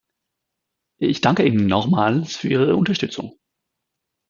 Ich 0.99 1.21
danke 1.21 1.45
Ihnen 1.45 1.67
nochmals 1.67 2.35
für 2.35 2.47
Ihre 2.47 2.75
Unterstützung. 2.75 3.37